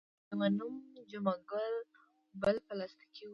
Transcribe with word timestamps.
د 0.27 0.31
یوه 0.33 0.47
نوم 0.57 0.75
جمعه 1.11 1.35
ګل 1.51 1.73
بل 2.41 2.55
پستکی 2.67 3.23
وو. 3.25 3.29